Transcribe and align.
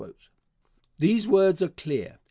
These 0.97 1.27
words 1.27 1.61
are 1.61 1.67
clear. 1.69 2.17